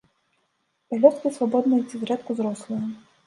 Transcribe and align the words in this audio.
Пялёсткі 0.93 1.31
свабодныя 1.37 1.83
ці 1.89 1.95
зрэдку 2.05 2.31
зрослыя. 2.39 2.83